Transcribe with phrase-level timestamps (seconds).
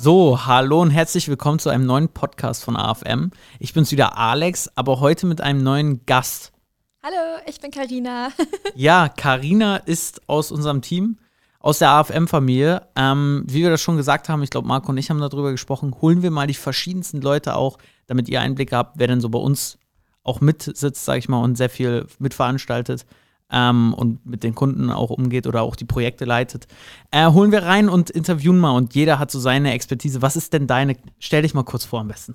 [0.00, 3.32] So, hallo und herzlich willkommen zu einem neuen Podcast von AFM.
[3.58, 6.52] Ich bin's wieder Alex, aber heute mit einem neuen Gast.
[7.02, 8.28] Hallo, ich bin Karina.
[8.76, 11.18] ja, Karina ist aus unserem Team,
[11.58, 12.86] aus der AFM-Familie.
[12.94, 15.92] Ähm, wie wir das schon gesagt haben, ich glaube, Marco und ich haben darüber gesprochen,
[16.00, 17.76] holen wir mal die verschiedensten Leute auch,
[18.06, 19.78] damit ihr Einblick habt, wer denn so bei uns
[20.22, 23.04] auch mitsitzt, sag ich mal, und sehr viel mitveranstaltet
[23.50, 26.66] ähm, und mit den Kunden auch umgeht oder auch die Projekte leitet.
[27.10, 30.22] Äh, holen wir rein und interviewen mal und jeder hat so seine Expertise.
[30.22, 30.96] Was ist denn deine?
[31.18, 32.34] Stell dich mal kurz vor am besten.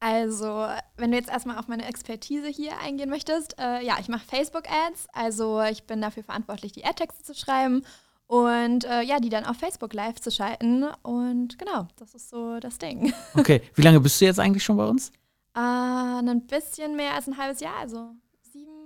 [0.00, 0.66] Also,
[0.98, 5.06] wenn du jetzt erstmal auf meine Expertise hier eingehen möchtest, äh, ja, ich mache Facebook-Ads.
[5.14, 7.86] Also, ich bin dafür verantwortlich, die Ad-Texte zu schreiben
[8.26, 10.84] und äh, ja, die dann auf Facebook live zu schalten.
[11.02, 13.14] Und genau, das ist so das Ding.
[13.34, 15.10] Okay, wie lange bist du jetzt eigentlich schon bei uns?
[15.56, 18.10] Äh, ein bisschen mehr als ein halbes Jahr, also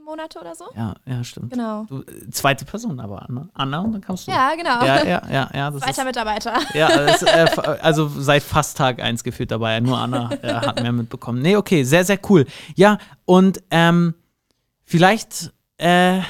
[0.08, 0.64] Monate oder so.
[0.74, 1.50] Ja, ja, stimmt.
[1.50, 1.84] Genau.
[1.84, 3.48] Du, äh, zweite Person aber, Anna.
[3.52, 4.32] Anna und dann kamst du.
[4.32, 4.82] Ja, genau.
[4.82, 5.50] Ja, ja, ja.
[5.54, 6.54] ja das Zweiter ist, Mitarbeiter.
[6.74, 7.46] Ja, das, äh,
[7.82, 9.80] also seit fast Tag 1 gefühlt dabei.
[9.80, 11.42] Nur Anna äh, hat mehr mitbekommen.
[11.42, 12.46] Nee, okay, sehr, sehr cool.
[12.74, 14.14] Ja, und ähm,
[14.84, 16.20] vielleicht äh,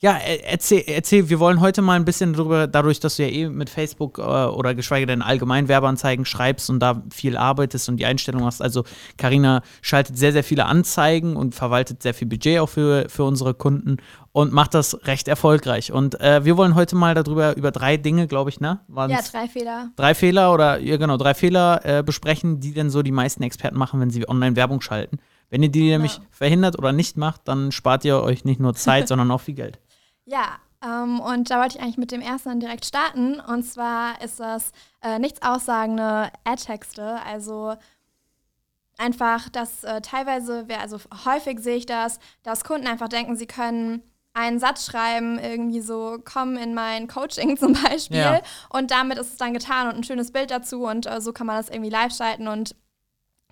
[0.00, 3.48] ja, erzähl, erzähl, wir wollen heute mal ein bisschen darüber, dadurch, dass du ja eh
[3.48, 8.06] mit Facebook äh, oder geschweige denn allgemein Werbeanzeigen schreibst und da viel arbeitest und die
[8.06, 8.62] Einstellung hast.
[8.62, 8.84] Also
[9.16, 13.54] Karina schaltet sehr, sehr viele Anzeigen und verwaltet sehr viel Budget auch für, für unsere
[13.54, 13.96] Kunden
[14.30, 15.90] und macht das recht erfolgreich.
[15.90, 18.78] Und äh, wir wollen heute mal darüber über drei Dinge, glaube ich, ne?
[18.86, 19.90] Waren's ja, drei Fehler.
[19.96, 23.76] Drei Fehler oder ja genau, drei Fehler äh, besprechen, die denn so die meisten Experten
[23.76, 25.18] machen, wenn sie Online-Werbung schalten.
[25.50, 25.92] Wenn ihr die genau.
[25.94, 29.54] nämlich verhindert oder nicht macht, dann spart ihr euch nicht nur Zeit, sondern auch viel
[29.54, 29.80] Geld.
[30.28, 33.40] Ja, ähm, und da wollte ich eigentlich mit dem ersten direkt starten.
[33.40, 37.20] Und zwar ist das äh, nichts aussagende Ad-Texte.
[37.24, 37.74] Also
[38.98, 44.02] einfach, dass äh, teilweise, also häufig sehe ich das, dass Kunden einfach denken, sie können
[44.34, 48.18] einen Satz schreiben, irgendwie so, komm in mein Coaching zum Beispiel.
[48.18, 48.40] Ja.
[48.68, 50.84] Und damit ist es dann getan und ein schönes Bild dazu.
[50.84, 52.76] Und äh, so kann man das irgendwie live schalten und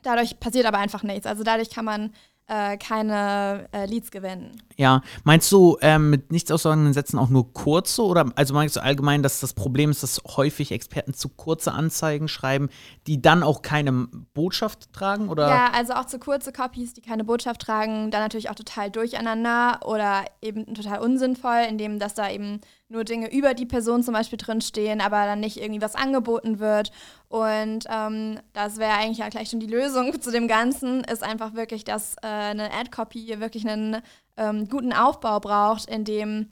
[0.03, 1.27] dadurch passiert aber einfach nichts.
[1.27, 2.13] Also dadurch kann man
[2.49, 4.63] äh, keine äh, Leads gewinnen.
[4.77, 8.83] Ja, meinst du ähm, mit nichts aussagenden Sätzen auch nur kurze oder also meinst du
[8.83, 12.69] allgemein, dass das Problem ist, dass häufig Experten zu kurze Anzeigen schreiben,
[13.07, 13.93] die dann auch keine
[14.35, 15.49] Botschaft tragen oder?
[15.49, 19.81] Ja, also auch zu kurze Copies, die keine Botschaft tragen, dann natürlich auch total durcheinander
[19.85, 24.39] oder eben total unsinnvoll, indem das da eben nur Dinge über die Person zum Beispiel
[24.39, 26.93] drinstehen, aber dann nicht irgendwie was angeboten wird.
[27.29, 31.55] Und ähm, das wäre eigentlich ja gleich schon die Lösung zu dem Ganzen, ist einfach
[31.55, 34.03] wirklich, dass äh, eine Ad-Copy wirklich einen
[34.37, 36.51] ähm, guten Aufbau braucht, in dem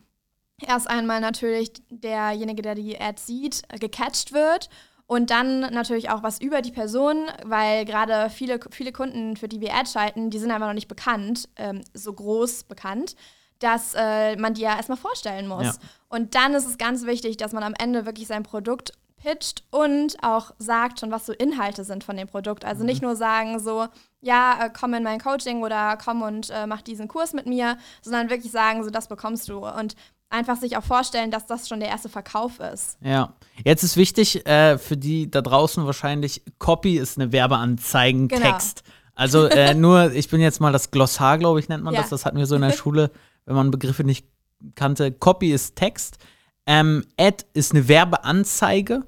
[0.67, 4.71] erst einmal natürlich derjenige, der die Ad sieht, gecatcht wird
[5.07, 9.61] und dann natürlich auch was über die Person, weil gerade viele, viele Kunden, für die
[9.61, 13.15] wir Ad schalten, die sind einfach noch nicht bekannt, ähm, so groß bekannt
[13.65, 15.65] dass äh, man die ja erstmal vorstellen muss.
[15.65, 15.73] Ja.
[16.09, 20.23] Und dann ist es ganz wichtig, dass man am Ende wirklich sein Produkt pitcht und
[20.23, 22.67] auch sagt schon, was so Inhalte sind von dem Produkt.
[22.67, 22.87] Also mhm.
[22.87, 23.87] nicht nur sagen so,
[24.21, 27.79] ja, äh, komm in mein Coaching oder komm und äh, mach diesen Kurs mit mir,
[28.03, 29.67] sondern wirklich sagen, so das bekommst du.
[29.67, 29.97] Und
[30.29, 32.99] einfach sich auch vorstellen, dass das schon der erste Verkauf ist.
[33.01, 33.33] Ja.
[33.65, 38.83] Jetzt ist wichtig, äh, für die da draußen wahrscheinlich, Copy ist eine Werbeanzeigen-Text.
[38.85, 38.95] Genau.
[39.15, 42.01] Also äh, nur, ich bin jetzt mal das Glossar, glaube ich, nennt man ja.
[42.01, 42.11] das.
[42.11, 43.11] Das hatten wir so in der Schule
[43.47, 44.27] wenn man Begriffe nicht
[44.75, 45.13] kannte.
[45.13, 46.19] Copy ist Text.
[46.67, 49.03] Ähm, Ad ist eine Werbeanzeige.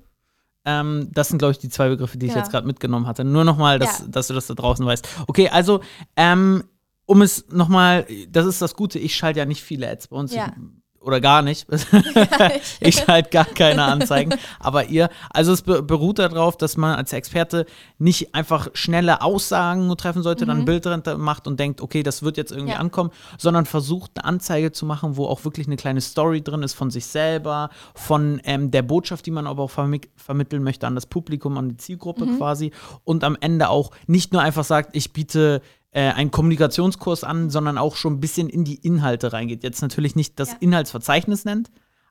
[0.64, 3.24] Ähm, das sind, glaube ich, die zwei Begriffe, die ich jetzt gerade mitgenommen hatte.
[3.24, 4.06] Nur nochmal, dass, ja.
[4.08, 5.08] dass du das da draußen weißt.
[5.28, 5.80] Okay, also,
[6.16, 6.64] ähm,
[7.06, 10.34] um es nochmal, das ist das Gute, ich schalte ja nicht viele Ads bei uns.
[10.34, 10.52] Ja.
[11.06, 11.68] Oder gar nicht.
[12.80, 14.34] ich halt gar keine Anzeigen.
[14.58, 17.64] Aber ihr, also es beruht darauf, dass man als Experte
[17.98, 20.48] nicht einfach schnelle Aussagen nur treffen sollte, mhm.
[20.48, 22.80] dann ein Bild drin macht und denkt, okay, das wird jetzt irgendwie ja.
[22.80, 26.74] ankommen, sondern versucht eine Anzeige zu machen, wo auch wirklich eine kleine Story drin ist
[26.74, 30.96] von sich selber, von ähm, der Botschaft, die man aber auch vermi vermitteln möchte an
[30.96, 32.38] das Publikum, an die Zielgruppe mhm.
[32.38, 32.72] quasi
[33.04, 35.62] und am Ende auch nicht nur einfach sagt, ich biete
[35.96, 39.62] äh, einen Kommunikationskurs an, sondern auch schon ein bisschen in die Inhalte reingeht.
[39.62, 40.56] Jetzt natürlich nicht das ja.
[40.60, 41.70] Inhaltsverzeichnis nennt,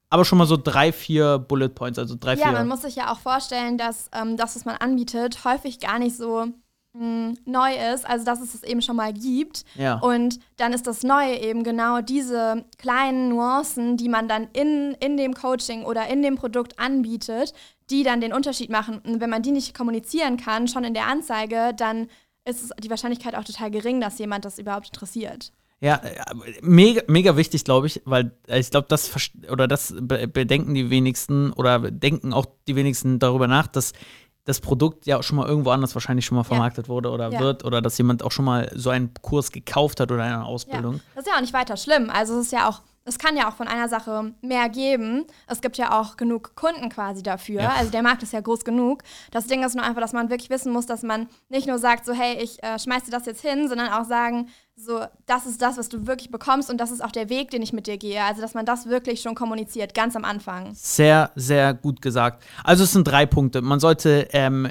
[0.09, 2.45] aber schon mal so drei, vier Bullet Points, also drei, ja, vier.
[2.47, 5.99] Ja, man muss sich ja auch vorstellen, dass ähm, das, was man anbietet, häufig gar
[5.99, 6.45] nicht so
[6.93, 9.65] mh, hm, neu ist, also dass es es eben schon mal gibt.
[9.75, 9.99] Ja.
[9.99, 15.15] Und dann ist das Neue eben genau diese kleinen Nuancen, die man dann in, in
[15.15, 17.53] dem Coaching oder in dem Produkt anbietet,
[17.91, 18.97] die dann den Unterschied machen.
[19.05, 22.07] Und wenn man die nicht kommunizieren kann, schon in der Anzeige, dann
[22.45, 25.51] ist die Wahrscheinlichkeit auch total gering, dass jemand das überhaupt interessiert.
[25.81, 26.01] Ja,
[26.61, 29.11] mega, mega wichtig, glaube ich, weil ich glaube, das
[29.51, 33.91] oder das bedenken die wenigsten oder denken auch die wenigsten darüber nach, dass
[34.45, 36.89] das Produkt ja schon mal irgendwo anders wahrscheinlich schon mal vermarktet ja.
[36.89, 37.39] wurde oder ja.
[37.39, 40.95] wird oder dass jemand auch schon mal so einen Kurs gekauft hat oder eine Ausbildung.
[40.95, 41.01] Ja.
[41.15, 42.09] Das ist ja auch nicht weiter schlimm.
[42.09, 45.25] Also es ist ja auch es kann ja auch von einer Sache mehr geben.
[45.47, 47.61] Es gibt ja auch genug Kunden quasi dafür.
[47.61, 47.73] Ja.
[47.77, 49.03] Also der Markt ist ja groß genug.
[49.31, 52.05] Das Ding ist nur einfach, dass man wirklich wissen muss, dass man nicht nur sagt,
[52.05, 55.61] so hey, ich äh, schmeiß dir das jetzt hin, sondern auch sagen, so, das ist
[55.61, 57.97] das, was du wirklich bekommst und das ist auch der Weg, den ich mit dir
[57.97, 58.21] gehe.
[58.23, 60.73] Also, dass man das wirklich schon kommuniziert, ganz am Anfang.
[60.73, 62.43] Sehr, sehr gut gesagt.
[62.63, 63.61] Also, es sind drei Punkte.
[63.61, 64.67] Man sollte ähm,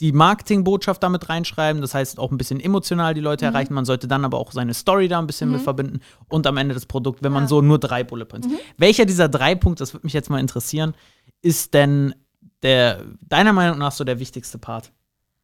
[0.00, 3.54] die Marketingbotschaft damit reinschreiben, das heißt auch ein bisschen emotional die Leute mhm.
[3.54, 3.74] erreichen.
[3.74, 5.56] Man sollte dann aber auch seine Story da ein bisschen mhm.
[5.56, 7.40] mit verbinden und am Ende das Produkt, wenn ja.
[7.40, 8.48] man so nur drei Bullet Points.
[8.48, 8.58] Mhm.
[8.76, 10.94] Welcher dieser drei Punkte, das würde mich jetzt mal interessieren,
[11.40, 12.14] ist denn
[12.62, 14.92] der, deiner Meinung nach so der wichtigste Part?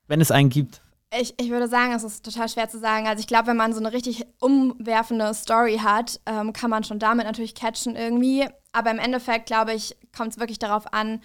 [0.07, 0.83] Wenn es einen gibt.
[1.19, 3.07] Ich, ich würde sagen, es ist total schwer zu sagen.
[3.07, 6.99] Also ich glaube, wenn man so eine richtig umwerfende Story hat, ähm, kann man schon
[6.99, 8.47] damit natürlich catchen irgendwie.
[8.73, 11.21] Aber im Endeffekt, glaube ich, kommt es wirklich darauf an,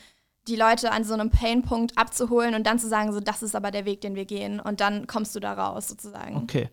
[0.47, 3.71] die Leute an so einem Painpunkt abzuholen und dann zu sagen, so, das ist aber
[3.71, 4.59] der Weg, den wir gehen.
[4.59, 6.37] Und dann kommst du da raus, sozusagen.
[6.37, 6.69] Okay.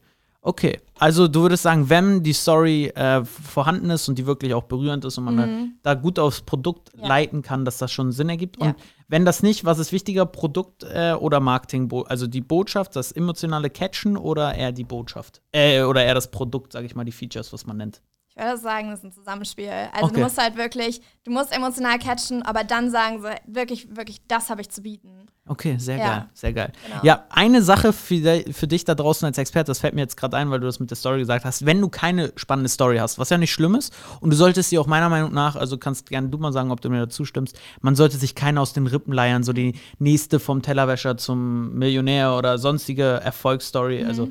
[0.47, 4.65] Okay, also du würdest sagen, wenn die Story äh, vorhanden ist und die wirklich auch
[4.65, 5.73] berührend ist und man mhm.
[5.83, 7.09] da, gut aufs Produkt ja.
[7.09, 8.61] leiten kann, dass das schon Sinn ergibt.
[8.61, 8.67] Ja.
[8.67, 8.77] Und
[9.09, 11.91] wenn das nicht, was ist wichtiger, Produkt äh, oder Marketing?
[12.09, 15.41] Also die Botschaft, das emotionale Catchen oder eher die Botschaft?
[15.53, 18.03] Äh, oder eher das Produkt, sage ich mal, die Features, was man nennt.
[18.37, 19.71] Ich würde sagen, das ist ein Zusammenspiel.
[19.93, 20.15] Also okay.
[20.15, 24.51] du musst halt wirklich, du musst emotional catchen, aber dann sagen so, wirklich, wirklich, das
[24.51, 25.29] habe ich zu bieten.
[25.47, 26.09] Okay, sehr ja.
[26.09, 26.73] geil, sehr geil.
[26.87, 27.01] Genau.
[27.03, 30.39] Ja, eine Sache für, für, dich da draußen als Experte, das fällt mir jetzt gerade
[30.39, 33.19] ein, weil du das mit der Story gesagt hast, wenn du keine spannende Story hast,
[33.19, 36.09] was ja nicht schlimm ist, und du solltest sie auch meiner Meinung nach, also kannst
[36.09, 38.87] gerne du mal sagen, ob du mir dazu stimmst, man sollte sich keiner aus den
[38.87, 44.09] Rippen leiern, so die nächste vom Tellerwäscher zum Millionär oder sonstige Erfolgsstory, mhm.
[44.09, 44.31] also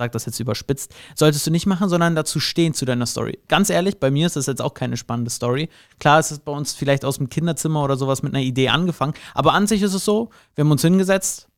[0.00, 3.38] sage das jetzt überspitzt, solltest du nicht machen, sondern dazu stehen zu deiner Story.
[3.48, 5.68] Ganz ehrlich, bei mir ist das jetzt auch keine spannende Story.
[5.98, 9.12] Klar ist es bei uns vielleicht aus dem Kinderzimmer oder sowas mit einer Idee angefangen,
[9.34, 11.50] aber an sich ist es so, wir haben uns hingesetzt,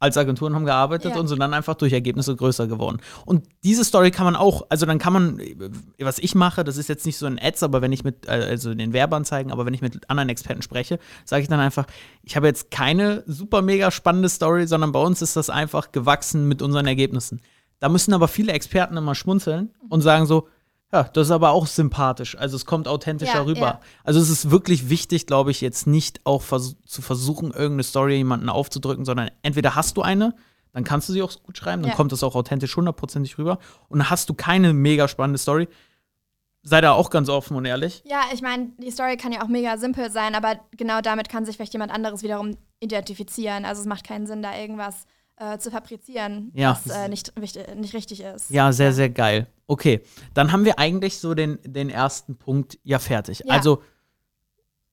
[0.00, 1.20] als Agenturen haben gearbeitet ja.
[1.20, 2.98] und sind dann einfach durch Ergebnisse größer geworden.
[3.24, 5.40] Und diese Story kann man auch, also dann kann man,
[5.98, 8.70] was ich mache, das ist jetzt nicht so ein Ads, aber wenn ich mit, also
[8.70, 11.86] in den Werbeanzeigen, aber wenn ich mit anderen Experten spreche, sage ich dann einfach,
[12.22, 16.46] ich habe jetzt keine super mega spannende Story, sondern bei uns ist das einfach gewachsen
[16.46, 17.40] mit unseren Ergebnissen.
[17.80, 20.48] Da müssen aber viele Experten immer schmunzeln und sagen so,
[20.92, 22.36] ja, das ist aber auch sympathisch.
[22.36, 23.60] Also es kommt authentischer ja, rüber.
[23.60, 23.80] Ja.
[24.04, 28.16] Also es ist wirklich wichtig, glaube ich, jetzt nicht auch vers zu versuchen, irgendeine Story
[28.16, 30.34] jemanden aufzudrücken, sondern entweder hast du eine,
[30.72, 31.96] dann kannst du sie auch gut schreiben, dann ja.
[31.96, 33.58] kommt das auch authentisch hundertprozentig rüber.
[33.88, 35.68] Und hast du keine mega spannende Story,
[36.62, 38.02] sei da auch ganz offen und ehrlich.
[38.06, 41.44] Ja, ich meine, die Story kann ja auch mega simpel sein, aber genau damit kann
[41.44, 43.66] sich vielleicht jemand anderes wiederum identifizieren.
[43.66, 45.06] Also es macht keinen Sinn, da irgendwas
[45.38, 46.78] äh, zu fabrizieren, ja.
[46.84, 47.32] was äh, nicht,
[47.76, 48.50] nicht richtig ist.
[48.50, 49.46] Ja, sehr, sehr geil.
[49.66, 50.00] Okay,
[50.34, 53.42] dann haben wir eigentlich so den, den ersten Punkt ja fertig.
[53.44, 53.54] Ja.
[53.54, 53.82] Also,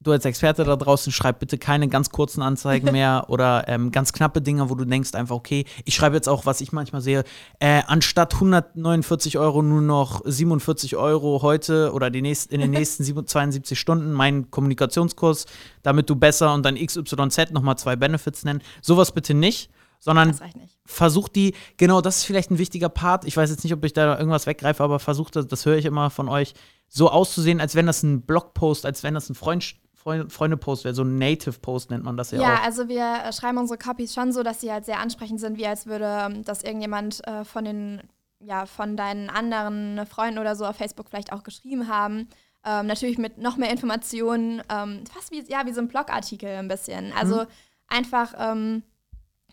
[0.01, 4.13] du als Experte da draußen, schreib bitte keine ganz kurzen Anzeigen mehr oder ähm, ganz
[4.13, 7.23] knappe Dinge, wo du denkst einfach, okay, ich schreibe jetzt auch, was ich manchmal sehe,
[7.59, 13.03] äh, anstatt 149 Euro nur noch 47 Euro heute oder die nächst, in den nächsten
[13.03, 15.45] 72 Stunden mein Kommunikationskurs,
[15.81, 18.61] damit du besser und dann XYZ nochmal zwei Benefits nennen.
[18.81, 19.71] Sowas bitte nicht
[20.05, 20.39] sondern
[20.85, 23.25] versucht die, genau, das ist vielleicht ein wichtiger Part.
[23.25, 25.85] Ich weiß jetzt nicht, ob ich da irgendwas weggreife, aber versucht das, das höre ich
[25.85, 26.53] immer von euch,
[26.87, 31.01] so auszusehen, als wenn das ein Blogpost, als wenn das ein Freund, Freunde-Post wäre, so
[31.01, 32.57] ein Native-Post nennt man das ja, ja auch.
[32.59, 35.57] Ja, also wir äh, schreiben unsere Copies schon so, dass sie halt sehr ansprechend sind,
[35.57, 38.03] wie als würde ähm, das irgendjemand äh, von den,
[38.39, 42.29] ja, von deinen anderen Freunden oder so auf Facebook vielleicht auch geschrieben haben.
[42.63, 46.67] Ähm, natürlich mit noch mehr Informationen, ähm, fast wie, ja, wie so ein Blogartikel ein
[46.67, 47.11] bisschen.
[47.13, 47.47] Also mhm.
[47.87, 48.83] einfach, ähm,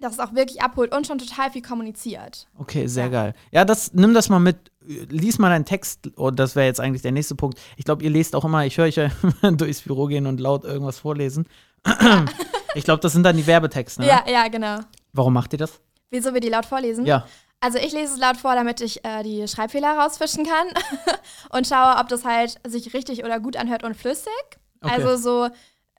[0.03, 2.47] dass es auch wirklich abholt und schon total viel kommuniziert.
[2.59, 3.11] Okay, sehr ja.
[3.11, 3.35] geil.
[3.51, 4.71] Ja, das nimm das mal mit.
[4.85, 7.59] Lies mal deinen Text, und oh, das wäre jetzt eigentlich der nächste Punkt.
[7.77, 9.11] Ich glaube, ihr lest auch immer, ich höre euch ja
[9.53, 11.47] durchs Büro gehen und laut irgendwas vorlesen.
[11.87, 12.25] Ja.
[12.75, 14.01] ich glaube, das sind dann die Werbetexte.
[14.01, 14.09] Ne?
[14.09, 14.81] Ja, ja, genau.
[15.13, 15.81] Warum macht ihr das?
[16.11, 17.07] Wieso wir die laut vorlesen?
[17.07, 17.27] Ja.
[17.61, 20.67] Also ich lese es laut vor, damit ich äh, die Schreibfehler rausfischen kann
[21.51, 24.33] und schaue, ob das halt sich richtig oder gut anhört und flüssig.
[24.81, 24.95] Okay.
[24.95, 25.55] Also so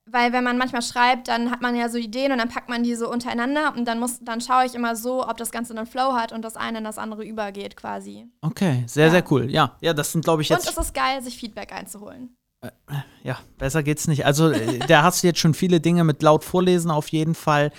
[0.05, 2.83] weil wenn man manchmal schreibt, dann hat man ja so Ideen und dann packt man
[2.83, 5.85] die so untereinander und dann muss, dann schaue ich immer so, ob das Ganze einen
[5.85, 8.27] Flow hat und das eine in das andere übergeht quasi.
[8.41, 9.11] Okay, sehr, ja.
[9.11, 9.49] sehr cool.
[9.49, 10.67] Ja, ja, das sind, glaube ich, jetzt.
[10.67, 12.35] Und es ist geil, sich Feedback einzuholen.
[12.61, 12.69] Äh,
[13.23, 14.25] ja, besser geht's nicht.
[14.25, 17.71] Also, äh, da hast du jetzt schon viele Dinge mit laut vorlesen auf jeden Fall.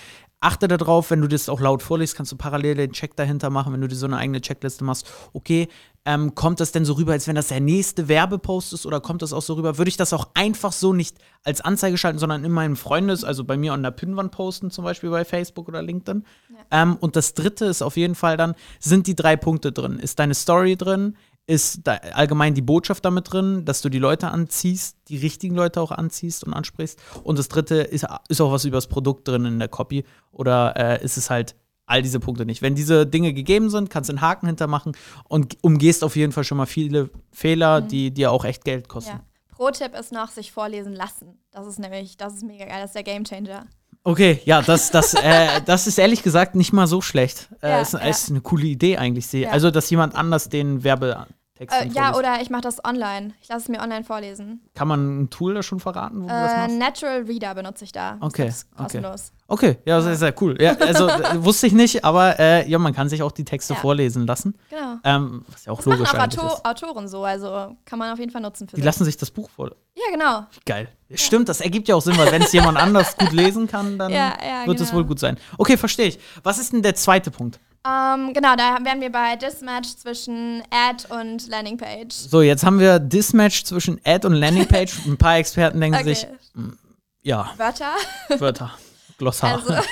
[0.45, 3.73] Achte darauf, wenn du das auch laut vorliest, kannst du parallel den Check dahinter machen,
[3.73, 5.11] wenn du dir so eine eigene Checkliste machst.
[5.33, 5.69] Okay,
[6.05, 9.23] ähm, kommt das denn so rüber, als wenn das der nächste Werbepost ist oder kommt
[9.23, 9.79] das auch so rüber?
[9.79, 13.43] Würde ich das auch einfach so nicht als Anzeige schalten, sondern in meinem Freundes-, also
[13.43, 16.23] bei mir an der Pinnwand posten, zum Beispiel bei Facebook oder LinkedIn?
[16.49, 16.83] Ja.
[16.83, 19.97] Ähm, und das dritte ist auf jeden Fall dann, sind die drei Punkte drin?
[19.97, 21.15] Ist deine Story drin?
[21.47, 25.79] Ist da allgemein die Botschaft damit drin, dass du die Leute anziehst, die richtigen Leute
[25.79, 26.99] auch anziehst und ansprichst?
[27.23, 30.05] Und das dritte ist, ist auch was über das Produkt drin in der Copy?
[30.31, 32.61] Oder äh, ist es halt all diese Punkte nicht.
[32.61, 34.97] Wenn diese Dinge gegeben sind, kannst du einen Haken hintermachen
[35.27, 37.87] und umgehst auf jeden Fall schon mal viele Fehler, mhm.
[37.87, 39.17] die dir auch echt Geld kosten.
[39.17, 39.23] Ja.
[39.55, 41.39] Pro-Tipp ist noch, sich vorlesen lassen.
[41.51, 43.67] Das ist nämlich, das ist mega geil, das ist der Gamechanger.
[44.07, 47.49] Okay, ja, das, das, äh, das ist ehrlich gesagt nicht mal so schlecht.
[47.61, 47.99] Äh, ja, ist, ja.
[47.99, 49.33] ist eine coole Idee eigentlich.
[49.33, 49.49] Ja.
[49.49, 53.33] Also, dass jemand anders den Werbe Text äh, ja, oder ich mache das online.
[53.41, 54.59] Ich lasse es mir online vorlesen.
[54.73, 56.77] Kann man ein Tool da schon verraten, wo äh, du das äh, machst?
[56.77, 58.17] Natural Reader benutze ich da.
[58.19, 58.47] Okay.
[58.47, 59.31] Das ist kostenlos.
[59.47, 59.79] Okay, okay.
[59.85, 60.61] ja, sehr, sehr cool.
[60.61, 63.79] Ja, also wusste ich nicht, aber äh, ja, man kann sich auch die Texte ja.
[63.79, 64.57] vorlesen lassen.
[64.69, 64.97] Genau.
[65.05, 68.19] Ähm, was ja auch das logisch machen auch Autor Autoren so, also kann man auf
[68.19, 68.85] jeden Fall nutzen für Die sich.
[68.85, 69.71] lassen sich das Buch vor.
[69.95, 70.45] Ja, genau.
[70.65, 70.89] Geil.
[71.13, 74.11] Stimmt, das ergibt ja auch Sinn, weil wenn es jemand anders gut lesen kann, dann
[74.11, 74.33] ja,
[74.65, 74.97] wird es genau.
[74.97, 75.37] wohl gut sein.
[75.57, 76.19] Okay, verstehe ich.
[76.43, 77.59] Was ist denn der zweite Punkt?
[77.85, 82.13] Um, ähm, genau, da wären wir bei Dismatch zwischen Ad und Landingpage.
[82.13, 84.91] So, jetzt haben wir Dismatch zwischen Ad und Landingpage.
[85.05, 86.15] Ein paar Experten denken okay.
[86.15, 86.79] sich, hm,
[87.21, 87.53] ja.
[87.57, 87.91] Wörter?
[88.39, 88.71] Wörter.
[89.19, 89.57] Glossar.
[89.57, 89.73] Also,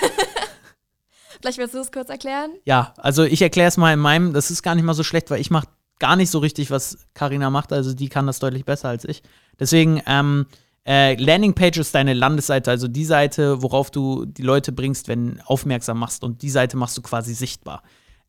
[1.40, 2.54] vielleicht willst du es kurz erklären?
[2.66, 5.30] Ja, also ich erkläre es mal in meinem, das ist gar nicht mal so schlecht,
[5.30, 5.68] weil ich mache
[6.00, 7.72] gar nicht so richtig, was Karina macht.
[7.72, 9.22] Also die kann das deutlich besser als ich.
[9.60, 10.48] Deswegen, ähm,
[10.86, 16.00] äh, Landingpage ist deine Landesseite, also die Seite, worauf du die Leute bringst, wenn aufmerksam
[16.00, 17.84] machst und die Seite machst du quasi sichtbar.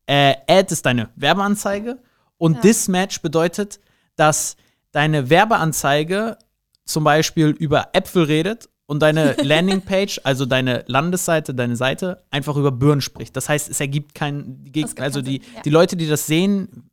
[0.07, 1.99] Äh, Ad ist deine Werbeanzeige
[2.37, 2.61] und ja.
[2.61, 3.79] Dismatch bedeutet,
[4.15, 4.55] dass
[4.91, 6.37] deine Werbeanzeige
[6.85, 12.71] zum Beispiel über Äpfel redet und deine Landingpage, also deine Landesseite, deine Seite, einfach über
[12.71, 13.35] Birnen spricht.
[13.35, 15.61] Das heißt, es ergibt kein, also die, ja.
[15.65, 16.89] die Leute, die das sehen,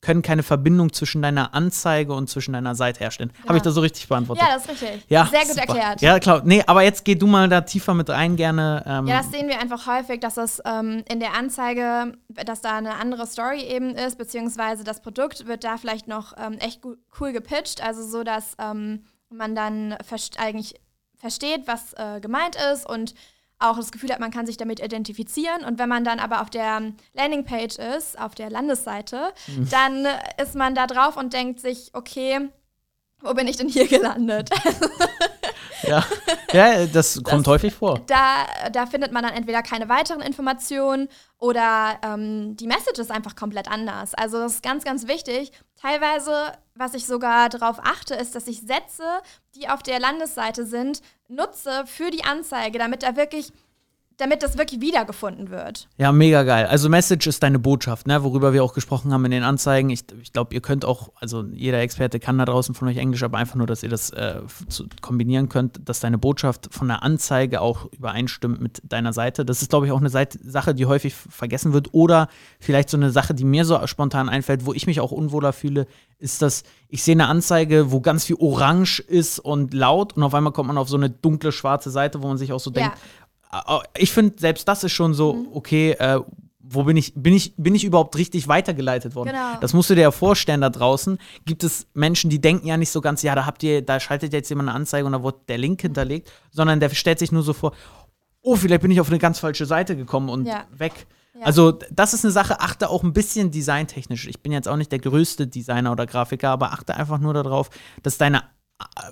[0.00, 3.32] können keine Verbindung zwischen deiner Anzeige und zwischen deiner Seite herstellen.
[3.42, 3.48] Ja.
[3.48, 4.44] Habe ich das so richtig beantwortet?
[4.46, 5.04] Ja, das ist richtig.
[5.08, 5.60] Ja, Sehr gut super.
[5.60, 6.00] erklärt.
[6.00, 6.42] Ja, klar.
[6.44, 8.82] Nee, aber jetzt geh du mal da tiefer mit rein gerne.
[8.86, 12.76] Ähm ja, das sehen wir einfach häufig, dass das ähm, in der Anzeige, dass da
[12.76, 16.80] eine andere Story eben ist, beziehungsweise das Produkt wird da vielleicht noch ähm, echt
[17.20, 19.96] cool gepitcht, also so, dass ähm, man dann
[20.38, 20.74] eigentlich
[21.16, 23.14] versteht, was äh, gemeint ist und
[23.60, 25.64] auch das Gefühl hat, man kann sich damit identifizieren.
[25.64, 29.68] Und wenn man dann aber auf der Landingpage ist, auf der Landesseite, mhm.
[29.70, 30.06] dann
[30.42, 32.48] ist man da drauf und denkt sich, okay,
[33.20, 34.50] wo bin ich denn hier gelandet?
[35.82, 36.04] ja.
[36.52, 38.00] ja, das kommt das, häufig vor.
[38.06, 41.08] Da, da findet man dann entweder keine weiteren Informationen
[41.38, 44.14] oder ähm, die Message ist einfach komplett anders.
[44.14, 45.52] Also das ist ganz, ganz wichtig.
[45.80, 49.04] Teilweise, was ich sogar darauf achte, ist, dass ich Sätze,
[49.54, 53.52] die auf der Landesseite sind, nutze für die Anzeige, damit da wirklich
[54.20, 55.88] damit das wirklich wiedergefunden wird.
[55.96, 56.66] Ja, mega geil.
[56.66, 59.90] Also Message ist deine Botschaft, ne, worüber wir auch gesprochen haben in den Anzeigen.
[59.90, 63.22] Ich, ich glaube, ihr könnt auch, also jeder Experte kann da draußen von euch Englisch,
[63.22, 64.40] aber einfach nur, dass ihr das äh,
[65.00, 69.44] kombinieren könnt, dass deine Botschaft von der Anzeige auch übereinstimmt mit deiner Seite.
[69.44, 71.92] Das ist, glaube ich, auch eine Seite, Sache, die häufig vergessen wird.
[71.92, 75.52] Oder vielleicht so eine Sache, die mir so spontan einfällt, wo ich mich auch unwohler
[75.52, 75.86] fühle,
[76.18, 80.34] ist, dass ich sehe eine Anzeige, wo ganz viel Orange ist und laut und auf
[80.34, 82.94] einmal kommt man auf so eine dunkle schwarze Seite, wo man sich auch so denkt,
[82.94, 83.19] ja.
[83.96, 85.48] Ich finde, selbst das ist schon so, mhm.
[85.52, 86.20] okay, äh,
[86.72, 89.30] wo bin ich, bin ich, bin ich überhaupt richtig weitergeleitet worden?
[89.30, 89.58] Genau.
[89.60, 91.18] Das musst du dir ja vorstellen da draußen.
[91.44, 94.32] Gibt es Menschen, die denken ja nicht so ganz, ja, da habt ihr, da schaltet
[94.32, 97.42] jetzt jemand eine Anzeige und da wird der Link hinterlegt, sondern der stellt sich nur
[97.42, 97.72] so vor,
[98.42, 100.64] oh, vielleicht bin ich auf eine ganz falsche Seite gekommen und ja.
[100.70, 101.06] weg.
[101.42, 104.26] Also, das ist eine Sache, achte auch ein bisschen designtechnisch.
[104.26, 107.70] Ich bin jetzt auch nicht der größte Designer oder Grafiker, aber achte einfach nur darauf,
[108.02, 108.42] dass deine,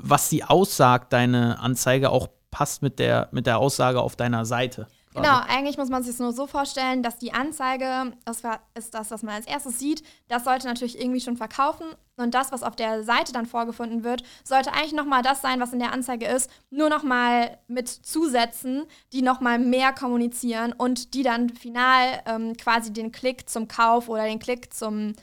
[0.00, 4.87] was sie aussagt, deine Anzeige auch passt mit der, mit der Aussage auf deiner Seite.
[5.14, 8.43] Genau, eigentlich muss man sich es nur so vorstellen, dass die Anzeige, das
[8.75, 11.87] ist das, was man als erstes sieht, das sollte natürlich irgendwie schon verkaufen
[12.17, 15.73] und das, was auf der Seite dann vorgefunden wird, sollte eigentlich nochmal das sein, was
[15.73, 21.49] in der Anzeige ist, nur nochmal mit Zusätzen, die nochmal mehr kommunizieren und die dann
[21.49, 25.14] final ähm, quasi den Klick zum Kauf oder den Klick zum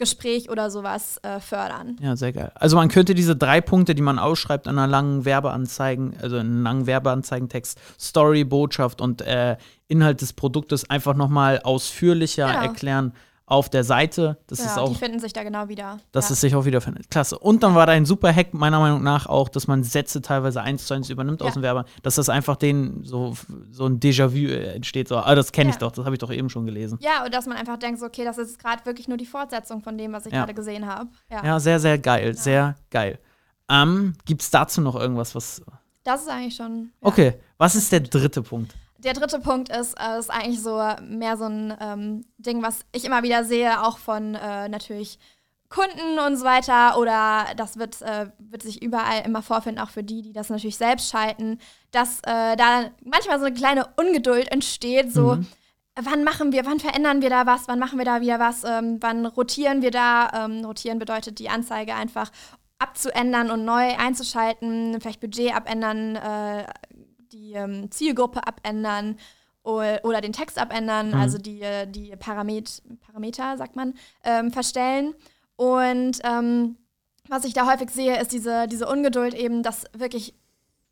[0.00, 1.96] Gespräch oder sowas äh, fördern.
[2.00, 2.50] Ja, sehr geil.
[2.56, 6.46] Also man könnte diese drei Punkte, die man ausschreibt an einer langen Werbeanzeigen, also in
[6.46, 12.62] einem langen Werbeanzeigentext, Story, Botschaft und äh, Inhalt des Produktes einfach nochmal ausführlicher genau.
[12.62, 13.12] erklären
[13.50, 14.38] auf der Seite.
[14.46, 15.98] Das ja, ist auch, die finden sich da genau wieder.
[16.12, 16.34] Dass ja.
[16.34, 17.10] es sich auch wieder findet.
[17.10, 17.36] Klasse.
[17.36, 20.62] Und dann war da ein super Hack, meiner Meinung nach auch, dass man Sätze teilweise
[20.62, 21.48] eins zu eins übernimmt ja.
[21.48, 23.34] aus dem Werber, dass das einfach den so,
[23.70, 25.08] so ein Déjà-vu äh, entsteht.
[25.08, 26.98] So, ah, das kenne ich doch, das habe ich doch eben schon gelesen.
[27.02, 29.82] Ja, und dass man einfach denkt, so, okay, das ist gerade wirklich nur die Fortsetzung
[29.82, 31.10] von dem, was ich gerade gesehen habe.
[31.28, 31.58] Ja.
[31.58, 32.34] sehr, sehr geil.
[32.36, 33.18] Sehr geil.
[33.68, 35.62] Ähm, Gibt es dazu noch irgendwas, was.
[36.04, 36.90] Das ist eigentlich schon.
[37.00, 38.74] Okay, was ist der dritte Punkt?
[39.04, 43.04] Der dritte Punkt ist, äh, ist eigentlich so mehr so ein ähm, Ding, was ich
[43.04, 45.18] immer wieder sehe, auch von äh, natürlich
[45.68, 46.98] Kunden und so weiter.
[46.98, 50.76] Oder das wird, äh, wird sich überall immer vorfinden, auch für die, die das natürlich
[50.76, 51.58] selbst schalten,
[51.92, 55.36] dass äh, da manchmal so eine kleine Ungeduld entsteht, so.
[55.36, 55.46] Mhm.
[56.02, 58.98] Wann machen wir, wann verändern wir da was, wann machen wir da wieder was, ähm,
[59.00, 60.46] wann rotieren wir da?
[60.46, 62.30] Ähm, rotieren bedeutet die Anzeige einfach
[62.78, 66.64] abzuändern und neu einzuschalten, vielleicht Budget abändern, äh,
[67.32, 69.16] die ähm, Zielgruppe abändern
[69.62, 71.14] oder den Text abändern, mhm.
[71.14, 73.94] also die, die Paramet Parameter, sagt man,
[74.24, 75.14] ähm, verstellen.
[75.56, 76.76] Und ähm,
[77.28, 80.34] was ich da häufig sehe, ist diese, diese Ungeduld eben, das wirklich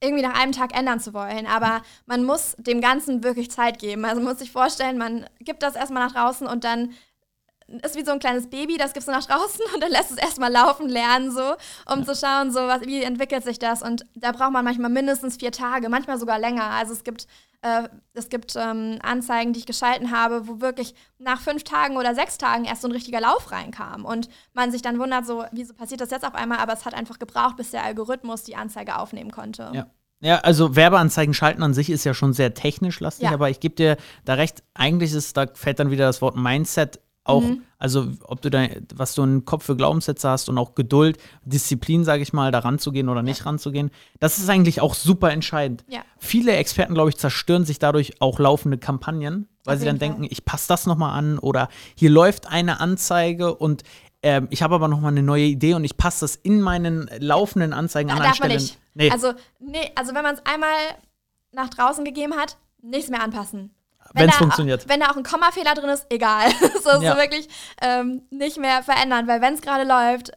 [0.00, 1.47] irgendwie nach einem Tag ändern zu wollen.
[1.47, 4.04] Aber man muss dem Ganzen wirklich Zeit geben.
[4.04, 6.90] Also man muss sich vorstellen, man gibt das erstmal nach draußen und dann
[7.83, 10.17] ist wie so ein kleines Baby, das gibst du nach draußen und dann lässt es
[10.17, 11.55] erstmal laufen lernen, so,
[11.93, 12.05] um ja.
[12.05, 13.83] zu schauen, so, was, wie entwickelt sich das.
[13.83, 16.65] Und da braucht man manchmal mindestens vier Tage, manchmal sogar länger.
[16.65, 17.27] Also es gibt,
[17.63, 22.15] äh, es gibt ähm, Anzeigen, die ich geschalten habe, wo wirklich nach fünf Tagen oder
[22.15, 24.05] sechs Tagen erst so ein richtiger Lauf reinkam.
[24.05, 26.59] Und man sich dann wundert, so, wieso passiert das jetzt auf einmal?
[26.59, 29.71] Aber es hat einfach gebraucht, bis der Algorithmus die Anzeige aufnehmen konnte.
[29.75, 29.87] Ja.
[30.21, 33.33] Ja, also Werbeanzeigen schalten an sich ist ja schon sehr technisch lastig, ja.
[33.35, 36.99] aber ich gebe dir da recht, eigentlich ist, da fällt dann wieder das Wort Mindset
[37.28, 37.62] auch, mhm.
[37.78, 42.04] also ob du da, was du einen Kopf für Glaubenssätze hast und auch Geduld, Disziplin,
[42.04, 43.44] sage ich mal, da ranzugehen oder nicht ja.
[43.44, 45.85] ranzugehen, das ist eigentlich auch super entscheidend.
[45.88, 46.00] Ja.
[46.18, 50.08] Viele Experten, glaube ich, zerstören sich dadurch auch laufende Kampagnen, weil Auf sie dann Fall.
[50.08, 53.82] denken, ich passe das nochmal an oder hier läuft eine Anzeige und
[54.23, 57.73] ähm, ich habe aber nochmal eine neue Idee und ich passe das in meinen laufenden
[57.73, 58.23] Anzeigen da an.
[58.23, 58.78] Darf man nicht.
[58.94, 59.11] Nee.
[59.11, 60.75] Also, nee, also wenn man es einmal
[61.52, 63.70] nach draußen gegeben hat, nichts mehr anpassen
[64.15, 64.88] wenn es funktioniert.
[64.88, 66.50] Wenn da auch ein Kommafehler drin ist, egal.
[66.83, 67.12] so, ja.
[67.12, 67.49] so wirklich
[67.81, 70.33] ähm, nicht mehr verändern, weil wenn es gerade läuft,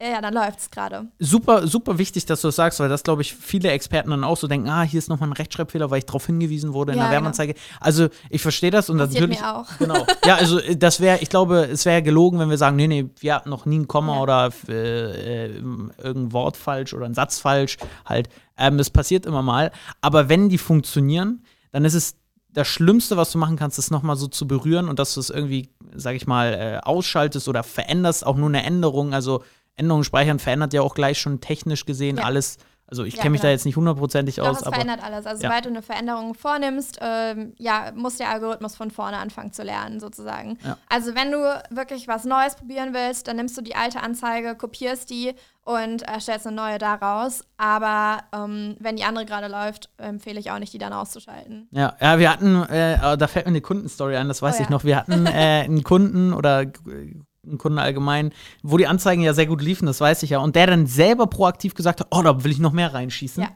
[0.00, 1.08] ja, dann läuft es gerade.
[1.18, 4.36] Super, super wichtig, dass du das sagst, weil das, glaube ich, viele Experten dann auch
[4.36, 7.04] so denken, ah, hier ist nochmal ein Rechtschreibfehler, weil ich darauf hingewiesen wurde in ja,
[7.04, 7.54] der Werbeanzeige.
[7.54, 7.64] Genau.
[7.80, 9.40] Also ich verstehe das und Passiert natürlich.
[9.40, 9.66] Mir auch.
[9.78, 10.06] Genau.
[10.24, 13.10] Ja, also äh, das wäre, ich glaube, es wäre gelogen, wenn wir sagen, nee, nee,
[13.18, 14.22] wir hatten noch nie ein Komma ja.
[14.22, 17.76] oder äh, äh, irgendein Wort falsch oder ein Satz falsch.
[18.06, 18.28] Halt.
[18.56, 19.72] Ähm, das passiert immer mal.
[20.00, 22.14] Aber wenn die funktionieren, dann ist es
[22.58, 25.30] das Schlimmste, was du machen kannst, ist nochmal so zu berühren und dass du es
[25.30, 29.14] irgendwie, sag ich mal, äh, ausschaltest oder veränderst, auch nur eine Änderung.
[29.14, 29.44] Also
[29.76, 32.24] Änderungen speichern verändert ja auch gleich schon technisch gesehen ja.
[32.24, 32.58] alles.
[32.90, 33.48] Also ich ja, kenne mich genau.
[33.48, 34.60] da jetzt nicht hundertprozentig aus.
[34.60, 35.26] Das verändert alles.
[35.26, 35.48] Also ja.
[35.48, 40.00] sobald du eine Veränderung vornimmst, ähm, ja, muss der Algorithmus von vorne anfangen zu lernen,
[40.00, 40.58] sozusagen.
[40.64, 40.78] Ja.
[40.88, 41.38] Also wenn du
[41.70, 46.46] wirklich was Neues probieren willst, dann nimmst du die alte Anzeige, kopierst die und erstellst
[46.46, 47.44] eine neue daraus.
[47.58, 51.68] Aber ähm, wenn die andere gerade läuft, empfehle ich auch nicht, die dann auszuschalten.
[51.72, 54.70] Ja, ja wir hatten, äh, da fällt mir eine Kundenstory ein, das weiß oh, ich
[54.70, 54.84] noch.
[54.84, 55.30] Wir hatten äh,
[55.64, 58.32] einen Kunden oder einen Kunden allgemein,
[58.62, 61.26] wo die Anzeigen ja sehr gut liefen, das weiß ich ja, und der dann selber
[61.28, 63.44] proaktiv gesagt hat, oh, da will ich noch mehr reinschießen.
[63.44, 63.48] Ja.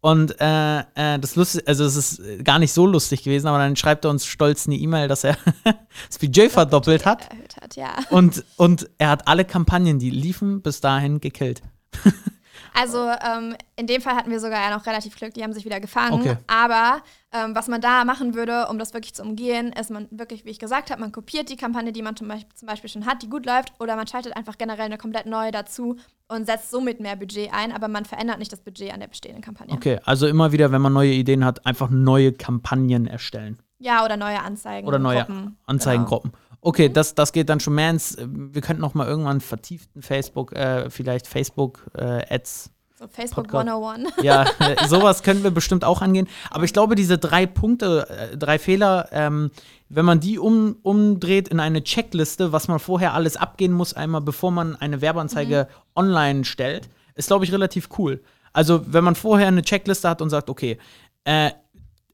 [0.00, 3.74] Und äh, äh, das lustig, also es ist gar nicht so lustig gewesen, aber dann
[3.74, 5.36] schreibt er uns stolz eine E-Mail, dass er
[6.08, 7.28] das Budget verdoppelt hat.
[7.60, 7.96] hat ja.
[8.10, 11.62] und, und er hat alle Kampagnen, die liefen, bis dahin gekillt.
[12.78, 15.64] Also ähm, in dem Fall hatten wir sogar ja noch relativ Glück, die haben sich
[15.64, 16.20] wieder gefangen.
[16.20, 16.36] Okay.
[16.46, 20.44] Aber ähm, was man da machen würde, um das wirklich zu umgehen, ist man wirklich,
[20.44, 23.06] wie ich gesagt habe, man kopiert die Kampagne, die man zum Beispiel, zum Beispiel schon
[23.06, 25.96] hat, die gut läuft, oder man schaltet einfach generell eine komplett neue dazu
[26.28, 29.42] und setzt somit mehr Budget ein, aber man verändert nicht das Budget an der bestehenden
[29.42, 29.72] Kampagne.
[29.74, 33.58] Okay, also immer wieder, wenn man neue Ideen hat, einfach neue Kampagnen erstellen.
[33.78, 34.88] Ja, oder neue Anzeigen.
[34.88, 35.56] Oder neue Gruppen.
[35.66, 36.30] Anzeigengruppen.
[36.32, 36.45] Genau.
[36.66, 38.16] Okay, das, das geht dann schon mehr ins.
[38.18, 42.66] Wir könnten noch mal irgendwann vertieften Facebook, äh, vielleicht Facebook-Ads.
[42.66, 43.68] Äh, so Facebook Podcast.
[43.68, 44.12] 101.
[44.24, 46.26] Ja, äh, sowas können wir bestimmt auch angehen.
[46.50, 49.52] Aber ich glaube, diese drei Punkte, äh, drei Fehler, ähm,
[49.88, 54.22] wenn man die um, umdreht in eine Checkliste, was man vorher alles abgehen muss, einmal
[54.22, 55.82] bevor man eine Werbeanzeige mhm.
[55.94, 58.24] online stellt, ist, glaube ich, relativ cool.
[58.52, 60.78] Also, wenn man vorher eine Checkliste hat und sagt, okay,
[61.22, 61.52] äh,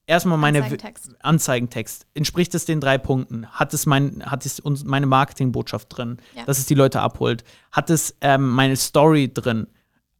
[0.06, 1.10] erstmal meine Anzeigentext.
[1.20, 2.06] Anzeigentext.
[2.14, 3.46] Entspricht es den drei Punkten?
[3.46, 6.44] Hat es, mein, hat es uns meine Marketingbotschaft drin, ja.
[6.44, 7.44] dass es die Leute abholt?
[7.70, 9.66] Hat es ähm, meine Story drin?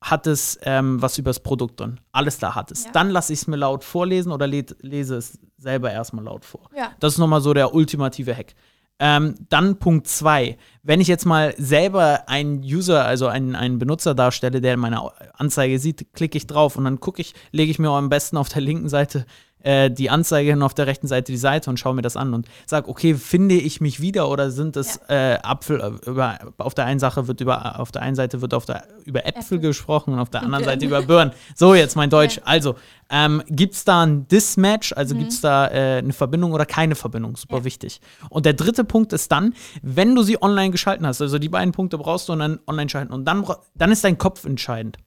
[0.01, 2.01] Hat es ähm, was über das Produkt drin?
[2.11, 2.85] Alles da hat es.
[2.85, 2.91] Ja.
[2.93, 6.69] Dann lasse ich es mir laut vorlesen oder le lese es selber erstmal laut vor.
[6.77, 6.91] Ja.
[6.99, 8.55] Das ist nochmal so der ultimative Hack.
[8.99, 10.59] Ähm, dann Punkt zwei.
[10.85, 15.79] Wenn ich jetzt mal selber einen User, also einen, einen Benutzer darstelle, der meine Anzeige
[15.79, 18.63] sieht, klicke ich drauf und dann gucke ich, lege ich mir am besten auf der
[18.63, 19.27] linken Seite
[19.63, 22.35] äh, die Anzeige und auf der rechten Seite die Seite und schaue mir das an
[22.35, 25.35] und sage, okay, finde ich mich wieder oder sind es ja.
[25.35, 28.55] äh, Apfel, äh, über, auf der einen Sache wird über, auf der einen Seite wird
[28.55, 29.59] auf der, über Äpfel, Äpfel.
[29.61, 31.33] gesprochen und auf der anderen Seite über Birnen.
[31.55, 32.37] So, jetzt mein Deutsch.
[32.37, 32.43] Ja.
[32.45, 32.77] Also,
[33.11, 35.19] ähm, gibt es da ein Dismatch, also mhm.
[35.21, 37.37] gibt es da äh, eine Verbindung oder keine Verbindung?
[37.37, 37.65] Super ja.
[37.65, 38.01] wichtig.
[38.31, 41.73] Und der dritte Punkt ist dann, wenn du sie online geschalten hast, also die beiden
[41.73, 43.45] Punkte brauchst du und dann online schalten und dann,
[43.75, 44.99] dann ist dein Kopf entscheidend.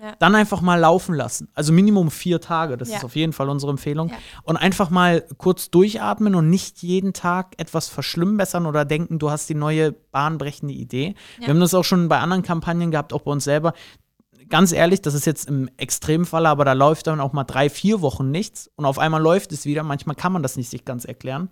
[0.00, 0.14] Ja.
[0.18, 1.48] Dann einfach mal laufen lassen.
[1.54, 2.96] Also Minimum vier Tage, das ja.
[2.96, 4.08] ist auf jeden Fall unsere Empfehlung.
[4.08, 4.14] Ja.
[4.44, 9.48] Und einfach mal kurz durchatmen und nicht jeden Tag etwas verschlimmbessern oder denken, du hast
[9.50, 11.14] die neue bahnbrechende Idee.
[11.38, 13.74] Wir haben das auch schon bei anderen Kampagnen gehabt, auch bei uns selber.
[14.48, 18.00] Ganz ehrlich, das ist jetzt im Extremfall, aber da läuft dann auch mal drei, vier
[18.00, 19.82] Wochen nichts und auf einmal läuft es wieder.
[19.82, 21.50] Manchmal kann man das nicht sich ganz erklären.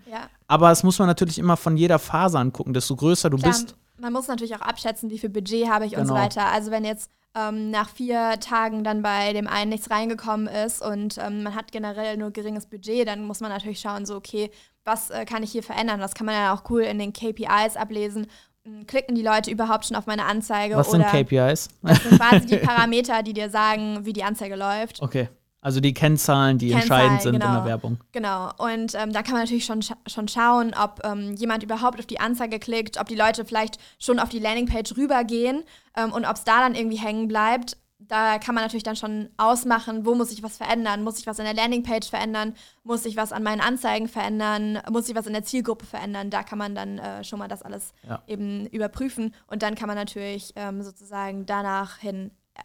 [0.49, 2.73] Aber es muss man natürlich immer von jeder Phase angucken.
[2.73, 3.53] Desto größer du Klar.
[3.53, 6.03] bist, man muss natürlich auch abschätzen, wie viel Budget habe ich genau.
[6.03, 6.25] und so genau.
[6.25, 6.47] weiter.
[6.47, 11.19] Also wenn jetzt ähm, nach vier Tagen dann bei dem einen nichts reingekommen ist und
[11.19, 14.51] ähm, man hat generell nur geringes Budget, dann muss man natürlich schauen, so okay,
[14.85, 16.01] was äh, kann ich hier verändern?
[16.01, 18.27] Das kann man ja auch cool in den KPIs ablesen.
[18.65, 20.77] Hm, klicken die Leute überhaupt schon auf meine Anzeige?
[20.77, 21.69] Was oder sind KPIs?
[21.83, 25.03] Das sind quasi die Parameter, die dir sagen, wie die Anzeige läuft.
[25.03, 25.29] Okay.
[25.69, 27.49] Also die Kennzahlen, die Kennzahlen, entscheidend sind genau.
[27.49, 27.65] in der.
[27.67, 27.99] Werbung.
[28.13, 28.51] Genau.
[28.57, 32.21] Und ähm, da kann man natürlich schon, schon schauen, ob ähm, jemand überhaupt auf die
[32.21, 36.45] Anzeige klickt, ob die Leute vielleicht schon auf die Landingpage rübergehen ähm, und ob es
[36.45, 37.77] da dann irgendwie hängen bleibt.
[37.99, 41.03] Da kann man natürlich dann schon ausmachen, wo muss ich was verändern?
[41.03, 42.55] Muss ich was an der Landingpage verändern?
[42.83, 44.81] Muss ich was an meinen Anzeigen verändern?
[44.91, 46.31] Muss ich was in der Zielgruppe verändern?
[46.31, 48.23] Da kann man dann äh, schon mal das alles ja.
[48.27, 49.35] eben überprüfen.
[49.49, 52.63] Und dann kann man natürlich ähm, sozusagen danach hin äh,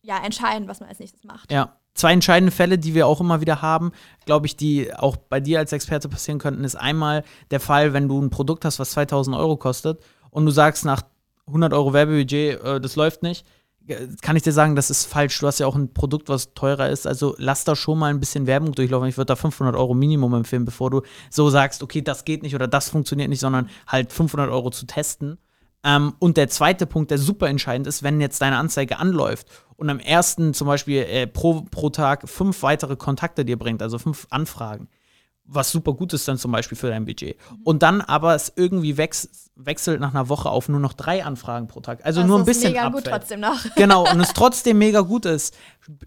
[0.00, 1.52] ja, entscheiden, was man als nächstes macht.
[1.52, 3.92] Ja, zwei entscheidende Fälle, die wir auch immer wieder haben,
[4.24, 8.08] glaube ich, die auch bei dir als Experte passieren könnten, ist einmal der Fall, wenn
[8.08, 11.02] du ein Produkt hast, was 2000 Euro kostet und du sagst nach
[11.48, 13.44] 100 Euro Werbebudget, äh, das läuft nicht,
[14.20, 15.38] kann ich dir sagen, das ist falsch.
[15.38, 17.06] Du hast ja auch ein Produkt, was teurer ist.
[17.06, 19.08] Also lass da schon mal ein bisschen Werbung durchlaufen.
[19.08, 22.54] Ich würde da 500 Euro Minimum empfehlen, bevor du so sagst, okay, das geht nicht
[22.54, 25.38] oder das funktioniert nicht, sondern halt 500 Euro zu testen.
[25.86, 29.46] Ähm, und der zweite Punkt, der super entscheidend ist, wenn jetzt deine Anzeige anläuft
[29.76, 33.98] und am ersten zum Beispiel äh, pro, pro Tag fünf weitere Kontakte dir bringt, also
[33.98, 34.88] fünf Anfragen,
[35.46, 37.36] was super gut ist dann zum Beispiel für dein Budget.
[37.50, 37.60] Mhm.
[37.64, 41.66] Und dann aber es irgendwie wechs wechselt nach einer Woche auf nur noch drei Anfragen
[41.66, 42.04] pro Tag.
[42.04, 43.04] Also das nur ein bisschen mega abfällt.
[43.04, 43.56] gut trotzdem noch.
[43.76, 45.56] genau, und es trotzdem mega gut ist.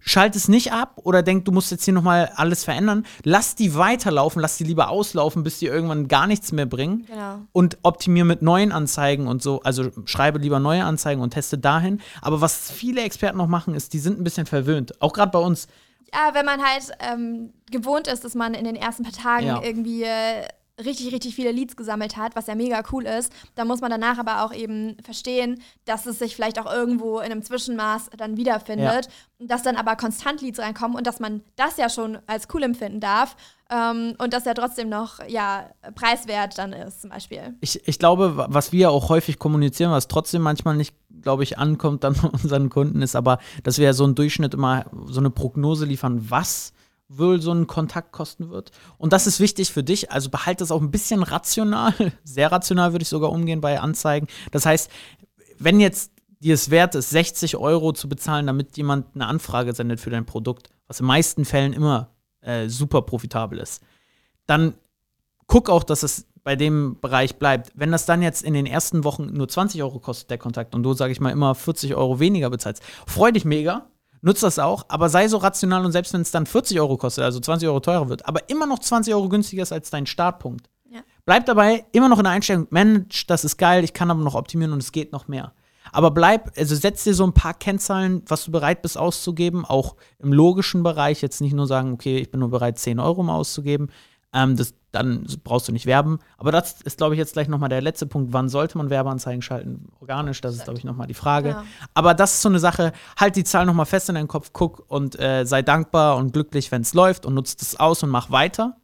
[0.00, 3.04] Schalt es nicht ab oder denk, du musst jetzt hier nochmal alles verändern.
[3.24, 7.06] Lass die weiterlaufen, lass die lieber auslaufen, bis die irgendwann gar nichts mehr bringen.
[7.06, 7.40] Genau.
[7.50, 9.60] Und optimier mit neuen Anzeigen und so.
[9.62, 12.00] Also schreibe lieber neue Anzeigen und teste dahin.
[12.22, 15.02] Aber was viele Experten noch machen, ist, die sind ein bisschen verwöhnt.
[15.02, 15.66] Auch gerade bei uns
[16.14, 19.62] ja, wenn man halt ähm, gewohnt ist, dass man in den ersten paar Tagen ja.
[19.62, 20.46] irgendwie äh,
[20.84, 24.18] richtig, richtig viele Leads gesammelt hat, was ja mega cool ist, dann muss man danach
[24.18, 29.06] aber auch eben verstehen, dass es sich vielleicht auch irgendwo in einem Zwischenmaß dann wiederfindet,
[29.06, 29.46] ja.
[29.46, 33.00] dass dann aber konstant Leads reinkommen und dass man das ja schon als cool empfinden
[33.00, 33.36] darf
[33.70, 37.54] ähm, und dass er trotzdem noch ja, preiswert dann ist, zum Beispiel.
[37.60, 42.04] Ich, ich glaube, was wir auch häufig kommunizieren, was trotzdem manchmal nicht, glaube ich, ankommt
[42.04, 45.30] dann von unseren Kunden, ist aber, dass wir ja so einen Durchschnitt immer so eine
[45.30, 46.72] Prognose liefern, was
[47.08, 48.70] wohl so ein Kontakt kosten wird.
[48.96, 50.12] Und das ist wichtig für dich.
[50.12, 51.92] Also behalte das auch ein bisschen rational.
[52.24, 54.28] Sehr rational würde ich sogar umgehen bei Anzeigen.
[54.52, 54.90] Das heißt,
[55.58, 60.00] wenn jetzt dir es wert ist, 60 Euro zu bezahlen, damit jemand eine Anfrage sendet
[60.00, 63.82] für dein Produkt, was in meisten Fällen immer äh, super profitabel ist.
[64.46, 64.74] Dann
[65.50, 67.72] guck auch, dass es bei dem Bereich bleibt.
[67.74, 70.82] Wenn das dann jetzt in den ersten Wochen nur 20 Euro kostet, der Kontakt, und
[70.82, 73.86] du, sage ich mal, immer 40 Euro weniger bezahlst, freu dich mega,
[74.22, 77.24] nutzt das auch, aber sei so rational und selbst wenn es dann 40 Euro kostet,
[77.24, 80.70] also 20 Euro teurer wird, aber immer noch 20 Euro günstiger ist als dein Startpunkt.
[80.90, 81.00] Ja.
[81.26, 84.34] Bleib dabei immer noch in der Einstellung, Mensch, das ist geil, ich kann aber noch
[84.34, 85.52] optimieren und es geht noch mehr.
[85.92, 89.96] Aber bleib, also setz dir so ein paar Kennzahlen, was du bereit bist auszugeben, auch
[90.18, 91.20] im logischen Bereich.
[91.20, 93.88] Jetzt nicht nur sagen, okay, ich bin nur bereit, 10 Euro mal auszugeben.
[94.32, 96.18] Ähm, das, dann brauchst du nicht werben.
[96.38, 98.32] Aber das ist, glaube ich, jetzt gleich nochmal der letzte Punkt.
[98.32, 99.88] Wann sollte man Werbeanzeigen schalten?
[100.00, 101.48] Organisch, das ist, glaube ich, nochmal die Frage.
[101.50, 101.64] Ja.
[101.94, 104.84] Aber das ist so eine Sache, halt die Zahl nochmal fest in deinen Kopf, guck
[104.88, 108.30] und äh, sei dankbar und glücklich, wenn es läuft und nutzt es aus und mach
[108.30, 108.76] weiter.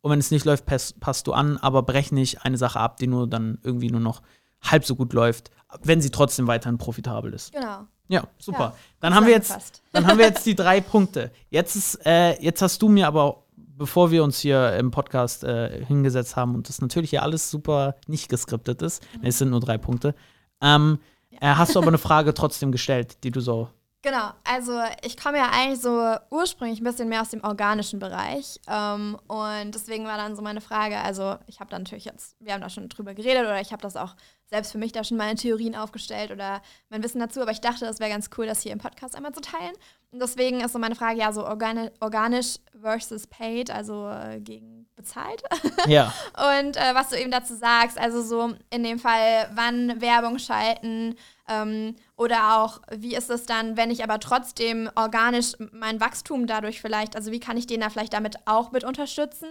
[0.00, 2.96] Und wenn es nicht läuft, pass, passt du an, aber brech nicht eine Sache ab,
[2.96, 4.22] die nur dann irgendwie nur noch
[4.62, 5.50] halb so gut läuft,
[5.82, 7.52] wenn sie trotzdem weiterhin profitabel ist.
[7.52, 7.86] Genau.
[8.08, 8.58] Ja, super.
[8.58, 11.30] Ja, dann, haben wir jetzt, dann haben wir jetzt die drei Punkte.
[11.48, 13.44] Jetzt, ist, äh, jetzt hast du mir aber,
[13.80, 17.96] bevor wir uns hier im Podcast äh, hingesetzt haben und das natürlich hier alles super
[18.06, 19.24] nicht geskriptet ist, mhm.
[19.24, 20.14] es sind nur drei Punkte,
[20.60, 20.98] ähm,
[21.30, 21.38] ja.
[21.40, 23.68] äh, hast du aber eine Frage trotzdem gestellt, die du so
[24.02, 28.58] Genau, also ich komme ja eigentlich so ursprünglich ein bisschen mehr aus dem organischen Bereich
[28.66, 32.54] ähm, und deswegen war dann so meine Frage, also ich habe da natürlich jetzt, wir
[32.54, 34.14] haben da schon drüber geredet oder ich habe das auch
[34.50, 37.86] selbst für mich da schon meine Theorien aufgestellt oder mein Wissen dazu, aber ich dachte,
[37.86, 39.74] das wäre ganz cool, das hier im Podcast einmal zu teilen
[40.12, 44.88] und deswegen ist so meine Frage, ja, so organi organisch versus paid, also äh, gegen
[44.96, 45.42] bezahlt.
[45.86, 46.12] Ja.
[46.60, 51.14] und äh, was du eben dazu sagst, also so in dem Fall, wann Werbung schalten,
[51.48, 56.80] ähm, oder auch, wie ist es dann, wenn ich aber trotzdem organisch mein Wachstum dadurch
[56.80, 59.48] vielleicht, also wie kann ich den da vielleicht damit auch mit unterstützen?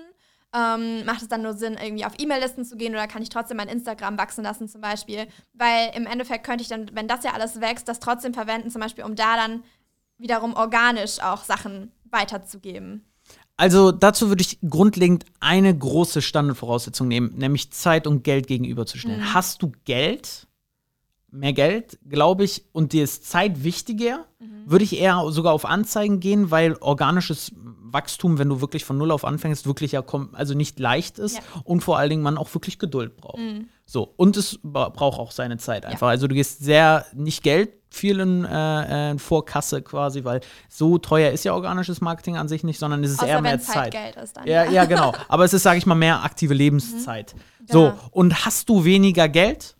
[0.51, 3.57] Ähm, macht es dann nur Sinn, irgendwie auf E-Mail-Listen zu gehen oder kann ich trotzdem
[3.57, 5.27] mein Instagram wachsen lassen zum Beispiel?
[5.53, 8.81] Weil im Endeffekt könnte ich dann, wenn das ja alles wächst, das trotzdem verwenden, zum
[8.81, 9.63] Beispiel, um da dann
[10.17, 13.05] wiederum organisch auch Sachen weiterzugeben.
[13.57, 19.19] Also dazu würde ich grundlegend eine große Standardvoraussetzung nehmen, nämlich Zeit und Geld gegenüberzustellen.
[19.19, 19.33] Mhm.
[19.33, 20.47] Hast du Geld?
[21.31, 24.63] mehr Geld, glaube ich, und dir ist Zeit wichtiger, mhm.
[24.65, 27.51] würde ich eher sogar auf Anzeigen gehen, weil organisches
[27.93, 31.41] Wachstum, wenn du wirklich von Null auf anfängst, wirklich ja also nicht leicht ist ja.
[31.63, 33.39] und vor allen Dingen man auch wirklich Geduld braucht.
[33.39, 33.69] Mhm.
[33.85, 36.07] So, und es braucht auch seine Zeit einfach.
[36.07, 36.11] Ja.
[36.11, 41.31] Also du gehst sehr, nicht Geld viel in, äh, in Vorkasse quasi, weil so teuer
[41.31, 43.91] ist ja organisches Marketing an sich nicht, sondern es ist Außer eher mehr Zeit.
[43.91, 45.13] Geld ist dann, ja, ja, genau.
[45.27, 47.33] Aber es ist, sage ich mal, mehr aktive Lebenszeit.
[47.33, 47.65] Mhm.
[47.67, 47.99] So, ja.
[48.11, 49.75] und hast du weniger Geld,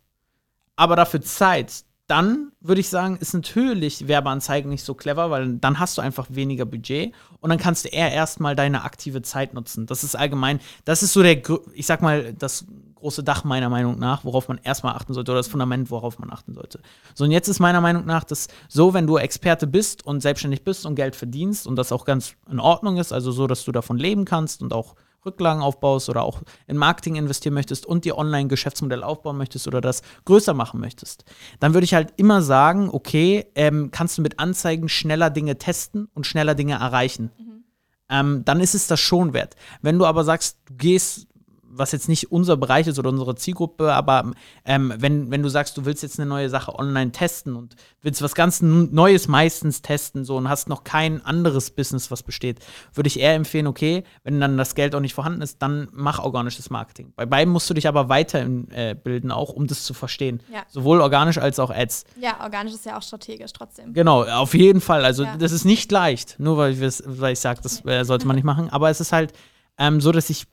[0.76, 5.78] aber dafür Zeit, dann würde ich sagen, ist natürlich Werbeanzeigen nicht so clever, weil dann
[5.78, 9.86] hast du einfach weniger Budget und dann kannst du eher erstmal deine aktive Zeit nutzen.
[9.86, 11.40] Das ist allgemein, das ist so der,
[11.72, 15.38] ich sag mal, das große Dach meiner Meinung nach, worauf man erstmal achten sollte oder
[15.38, 16.80] das Fundament, worauf man achten sollte.
[17.14, 20.64] So, und jetzt ist meiner Meinung nach das so, wenn du Experte bist und selbstständig
[20.64, 23.72] bist und Geld verdienst und das auch ganz in Ordnung ist, also so, dass du
[23.72, 28.16] davon leben kannst und auch Rücklagen aufbaust oder auch in Marketing investieren möchtest und dir
[28.16, 31.24] Online-Geschäftsmodell aufbauen möchtest oder das größer machen möchtest,
[31.58, 36.08] dann würde ich halt immer sagen, okay, ähm, kannst du mit Anzeigen schneller Dinge testen
[36.14, 37.30] und schneller Dinge erreichen.
[37.38, 37.64] Mhm.
[38.08, 39.54] Ähm, dann ist es das schon wert.
[39.82, 41.28] Wenn du aber sagst, du gehst
[41.70, 44.32] was jetzt nicht unser Bereich ist oder unsere Zielgruppe, aber
[44.64, 48.22] ähm, wenn, wenn du sagst, du willst jetzt eine neue Sache online testen und willst
[48.22, 52.58] was ganz Neues meistens testen so und hast noch kein anderes Business, was besteht,
[52.92, 56.18] würde ich eher empfehlen, okay, wenn dann das Geld auch nicht vorhanden ist, dann mach
[56.18, 57.12] organisches Marketing.
[57.16, 60.42] Bei beiden musst du dich aber weiterbilden, äh, auch um das zu verstehen.
[60.52, 60.62] Ja.
[60.68, 62.04] Sowohl organisch als auch Ads.
[62.20, 63.92] Ja, organisch ist ja auch strategisch trotzdem.
[63.92, 65.04] Genau, auf jeden Fall.
[65.04, 65.36] Also ja.
[65.36, 68.68] das ist nicht leicht, nur weil, weil ich sage, das äh, sollte man nicht machen.
[68.70, 69.32] Aber es ist halt
[69.78, 70.46] ähm, so, dass ich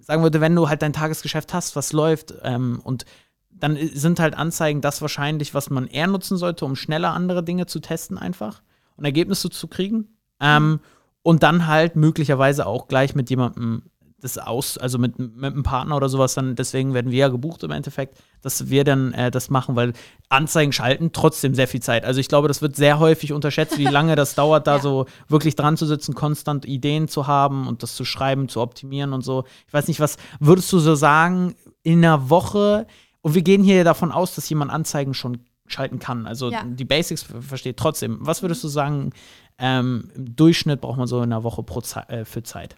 [0.00, 3.04] sagen würde, wenn du halt dein Tagesgeschäft hast, was läuft ähm, und
[3.50, 7.66] dann sind halt Anzeigen das wahrscheinlich, was man eher nutzen sollte, um schneller andere Dinge
[7.66, 8.62] zu testen einfach
[8.96, 10.08] und Ergebnisse zu kriegen.
[10.40, 10.80] Ähm,
[11.22, 13.82] und dann halt möglicherweise auch gleich mit jemandem
[14.20, 17.62] das aus, also mit, mit einem Partner oder sowas, dann deswegen werden wir ja gebucht
[17.62, 19.92] im Endeffekt, dass wir dann äh, das machen, weil
[20.28, 22.04] Anzeigen schalten trotzdem sehr viel Zeit.
[22.04, 24.82] Also ich glaube, das wird sehr häufig unterschätzt, wie lange das dauert, da ja.
[24.82, 29.12] so wirklich dran zu sitzen, konstant Ideen zu haben und das zu schreiben, zu optimieren
[29.12, 29.44] und so.
[29.66, 31.54] Ich weiß nicht, was würdest du so sagen,
[31.84, 32.86] in einer Woche,
[33.20, 36.26] und wir gehen hier davon aus, dass jemand Anzeigen schon schalten kann.
[36.26, 36.64] Also ja.
[36.64, 38.18] die Basics versteht trotzdem.
[38.20, 39.10] Was würdest du sagen,
[39.58, 42.76] ähm, im Durchschnitt braucht man so in einer Woche pro Ze äh, für Zeit?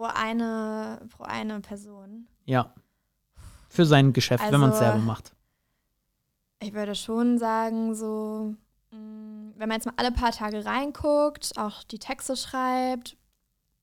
[0.00, 2.26] Pro eine, pro eine Person.
[2.46, 2.72] Ja.
[3.68, 5.32] Für sein Geschäft, also, wenn man es selber macht.
[6.60, 8.54] Ich würde schon sagen, so,
[8.92, 13.16] mm, wenn man jetzt mal alle paar Tage reinguckt, auch die Texte schreibt,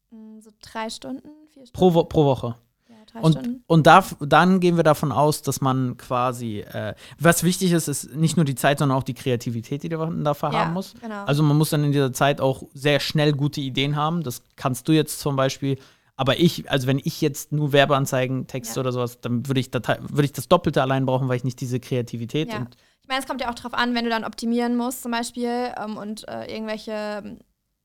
[0.10, 1.74] mm, so drei Stunden, vier Stunden.
[1.74, 2.56] Pro, Wo pro Woche.
[2.90, 7.74] Ja, und, und da, dann gehen wir davon aus, dass man quasi, äh, was wichtig
[7.74, 10.74] ist, ist nicht nur die Zeit, sondern auch die Kreativität, die man dafür ja, haben
[10.74, 10.94] muss.
[11.00, 11.26] Genau.
[11.26, 14.24] Also man muss dann in dieser Zeit auch sehr schnell gute Ideen haben.
[14.24, 15.78] Das kannst du jetzt zum Beispiel
[16.18, 18.82] aber ich, also wenn ich jetzt nur Werbeanzeigen, Texte ja.
[18.82, 21.80] oder sowas, dann würde ich, würd ich das Doppelte allein brauchen, weil ich nicht diese
[21.80, 22.68] Kreativität ja.
[23.04, 25.72] Ich meine, es kommt ja auch darauf an, wenn du dann optimieren musst zum Beispiel
[25.82, 27.38] ähm, und äh, irgendwelche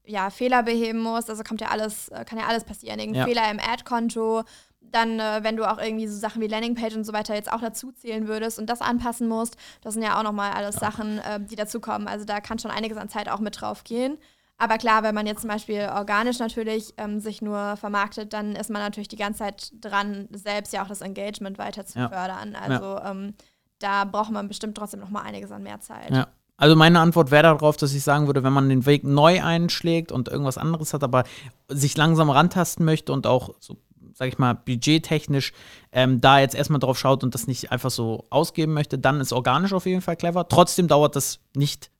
[0.04, 1.30] ja, Fehler beheben musst.
[1.30, 2.98] Also kommt ja alles, äh, kann ja alles passieren.
[2.98, 3.26] Irgendein ja.
[3.26, 4.42] Fehler im Ad-Konto.
[4.80, 7.60] Dann, äh, wenn du auch irgendwie so Sachen wie Landingpage und so weiter jetzt auch
[7.60, 10.80] dazu zählen würdest und das anpassen musst, das sind ja auch nochmal alles ja.
[10.80, 12.08] Sachen, äh, die dazukommen.
[12.08, 14.18] Also da kann schon einiges an Zeit auch mit drauf gehen.
[14.62, 18.70] Aber klar, wenn man jetzt zum Beispiel organisch natürlich ähm, sich nur vermarktet, dann ist
[18.70, 22.08] man natürlich die ganze Zeit dran, selbst ja auch das Engagement weiter zu ja.
[22.08, 22.54] fördern.
[22.54, 23.10] Also ja.
[23.10, 23.34] ähm,
[23.80, 26.12] da braucht man bestimmt trotzdem noch mal einiges an mehr Zeit.
[26.12, 26.28] Ja.
[26.58, 30.12] Also meine Antwort wäre darauf, dass ich sagen würde, wenn man den Weg neu einschlägt
[30.12, 31.24] und irgendwas anderes hat, aber
[31.66, 33.78] sich langsam rantasten möchte und auch so
[34.14, 35.52] sag ich mal, budgettechnisch
[35.90, 39.32] ähm, da jetzt erstmal drauf schaut und das nicht einfach so ausgeben möchte, dann ist
[39.32, 40.46] organisch auf jeden Fall clever.
[40.46, 41.90] Trotzdem dauert das nicht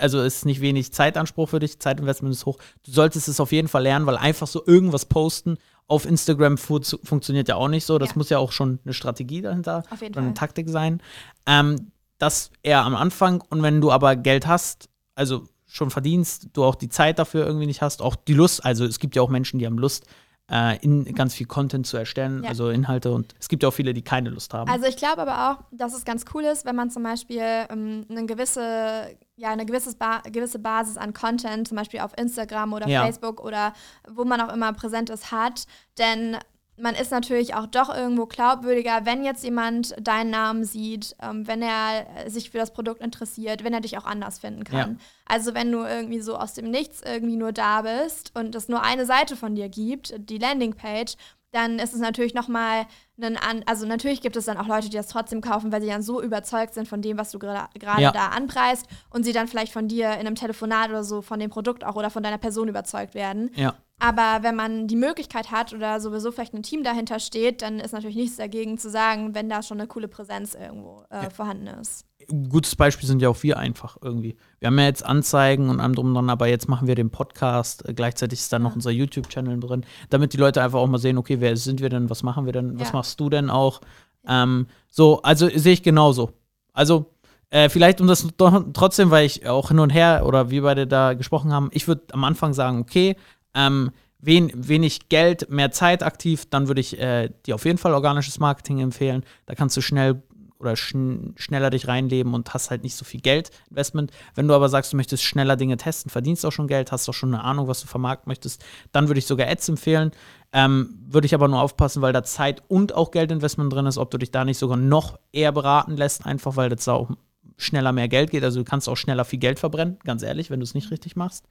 [0.00, 2.58] also ist nicht wenig Zeitanspruch für dich, Zeitinvestment ist hoch.
[2.84, 6.80] Du solltest es auf jeden Fall lernen, weil einfach so irgendwas posten auf Instagram fu
[7.02, 7.98] funktioniert ja auch nicht so.
[7.98, 8.14] Das ja.
[8.16, 11.02] muss ja auch schon eine Strategie dahinter und eine Taktik sein.
[11.46, 16.64] Ähm, das eher am Anfang und wenn du aber Geld hast, also schon verdienst, du
[16.64, 19.30] auch die Zeit dafür irgendwie nicht hast, auch die Lust, also es gibt ja auch
[19.30, 20.06] Menschen, die haben Lust,
[20.50, 22.50] äh, in ganz viel Content zu erstellen, ja.
[22.50, 23.12] also Inhalte.
[23.12, 24.70] Und es gibt ja auch viele, die keine Lust haben.
[24.70, 28.04] Also ich glaube aber auch, dass es ganz cool ist, wenn man zum Beispiel ähm,
[28.10, 32.86] eine gewisse ja, eine gewisse, ba gewisse Basis an Content, zum Beispiel auf Instagram oder
[32.86, 33.02] ja.
[33.02, 33.72] Facebook oder
[34.08, 35.64] wo man auch immer präsent ist, hat.
[35.98, 36.36] Denn
[36.76, 41.62] man ist natürlich auch doch irgendwo glaubwürdiger, wenn jetzt jemand deinen Namen sieht, ähm, wenn
[41.62, 44.92] er sich für das Produkt interessiert, wenn er dich auch anders finden kann.
[44.92, 44.96] Ja.
[45.24, 48.82] Also wenn du irgendwie so aus dem Nichts irgendwie nur da bist und es nur
[48.82, 51.16] eine Seite von dir gibt, die Landingpage,
[51.52, 52.86] dann ist es natürlich nochmal
[53.20, 55.88] ein, an also natürlich gibt es dann auch Leute, die das trotzdem kaufen, weil sie
[55.88, 57.68] dann so überzeugt sind von dem, was du gerade
[58.02, 58.12] ja.
[58.12, 61.50] da anpreist und sie dann vielleicht von dir in einem Telefonat oder so von dem
[61.50, 63.50] Produkt auch oder von deiner Person überzeugt werden.
[63.54, 63.74] Ja.
[63.98, 67.92] Aber wenn man die Möglichkeit hat oder sowieso vielleicht ein Team dahinter steht, dann ist
[67.92, 71.30] natürlich nichts dagegen zu sagen, wenn da schon eine coole Präsenz irgendwo äh, ja.
[71.30, 72.06] vorhanden ist.
[72.48, 74.36] Gutes Beispiel sind ja auch wir einfach irgendwie.
[74.58, 77.88] Wir haben ja jetzt Anzeigen und allem drum dran, aber jetzt machen wir den Podcast.
[77.88, 81.18] Äh, gleichzeitig ist dann noch unser YouTube-Channel drin, damit die Leute einfach auch mal sehen,
[81.18, 82.94] okay, wer sind wir denn, was machen wir denn, was ja.
[82.94, 83.80] machst du denn auch?
[84.26, 86.32] Ähm, so, also sehe ich genauso.
[86.72, 87.06] Also,
[87.50, 91.14] äh, vielleicht um das trotzdem, weil ich auch hin und her oder wir beide da
[91.14, 93.16] gesprochen haben, ich würde am Anfang sagen, okay,
[93.54, 93.90] ähm,
[94.20, 98.38] wen, wenig Geld, mehr Zeit aktiv, dann würde ich äh, dir auf jeden Fall organisches
[98.38, 99.24] Marketing empfehlen.
[99.46, 100.22] Da kannst du schnell
[100.60, 104.12] oder schn schneller dich reinleben und hast halt nicht so viel Geld, Investment.
[104.34, 107.14] Wenn du aber sagst, du möchtest schneller Dinge testen, verdienst auch schon Geld, hast auch
[107.14, 110.12] schon eine Ahnung, was du vermarkten möchtest, dann würde ich sogar Ads empfehlen.
[110.52, 114.10] Ähm, würde ich aber nur aufpassen, weil da Zeit und auch Geldinvestment drin ist, ob
[114.10, 117.10] du dich da nicht sogar noch eher beraten lässt, einfach weil das auch
[117.56, 118.42] schneller mehr Geld geht.
[118.42, 121.16] Also du kannst auch schneller viel Geld verbrennen, ganz ehrlich, wenn du es nicht richtig
[121.16, 121.44] machst.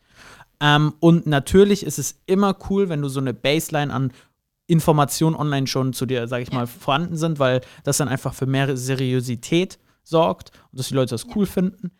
[0.59, 4.11] Ähm, und natürlich ist es immer cool, wenn du so eine Baseline an
[4.69, 8.45] Informationen online schon zu dir, sage ich mal, vorhanden sind, weil das dann einfach für
[8.45, 11.91] mehr Seriosität sorgt und dass die Leute das cool finden.